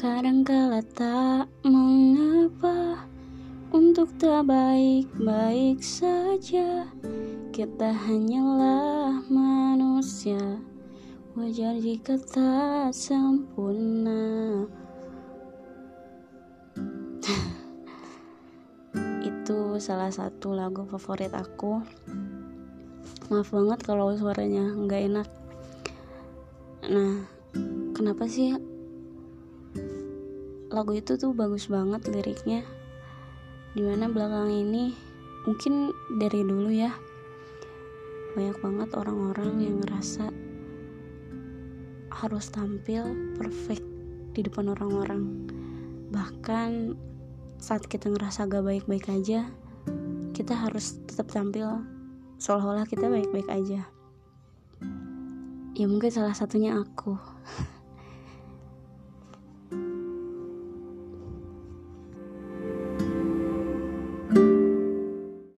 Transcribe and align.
Kadangkala 0.00 0.80
tak 0.96 1.52
mengapa 1.60 3.04
Untuk 3.68 4.08
tak 4.16 4.48
baik-baik 4.48 5.84
saja. 5.84 6.88
Kita 7.52 7.92
hanyalah 8.08 9.20
manusia. 9.28 10.40
Wajar 11.36 11.76
jika 11.84 12.16
tak 12.16 12.96
sempurna. 12.96 14.64
Itu 19.28 19.76
salah 19.84 20.08
satu 20.08 20.56
lagu 20.56 20.88
favorit 20.88 21.36
aku. 21.36 21.84
Maaf 23.28 23.52
banget 23.52 23.84
kalau 23.84 24.16
suaranya 24.16 24.64
nggak 24.64 25.02
enak. 25.12 25.28
Nah, 26.88 27.28
kenapa 27.92 28.24
sih 28.24 28.79
lagu 30.70 30.94
itu 30.94 31.18
tuh 31.18 31.34
bagus 31.34 31.66
banget 31.66 32.06
liriknya. 32.06 32.62
Di 33.74 33.82
mana 33.82 34.06
belakang 34.06 34.50
ini 34.50 34.94
mungkin 35.46 35.90
dari 36.18 36.42
dulu 36.46 36.70
ya 36.70 36.94
banyak 38.38 38.62
banget 38.62 38.88
orang-orang 38.94 39.50
yang 39.58 39.76
ngerasa 39.82 40.30
harus 42.10 42.46
tampil 42.54 43.10
perfect 43.34 43.82
di 44.34 44.46
depan 44.46 44.70
orang-orang. 44.70 45.46
Bahkan 46.14 46.94
saat 47.58 47.84
kita 47.90 48.10
ngerasa 48.10 48.46
gak 48.46 48.64
baik-baik 48.64 49.10
aja 49.10 49.50
kita 50.40 50.56
harus 50.56 50.96
tetap 51.04 51.28
tampil 51.28 51.84
seolah-olah 52.40 52.88
kita 52.88 53.12
baik-baik 53.12 53.44
aja. 53.52 53.84
Ya 55.76 55.84
mungkin 55.84 56.08
salah 56.08 56.32
satunya 56.32 56.80
aku 56.80 57.12